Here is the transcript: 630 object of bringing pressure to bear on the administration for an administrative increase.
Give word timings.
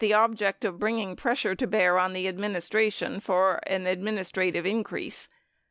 630 0.03 0.31
object 0.33 0.65
of 0.65 0.79
bringing 0.79 1.15
pressure 1.15 1.53
to 1.53 1.67
bear 1.67 1.99
on 1.99 2.13
the 2.13 2.27
administration 2.27 3.19
for 3.19 3.59
an 3.67 3.85
administrative 3.85 4.65
increase. 4.65 5.29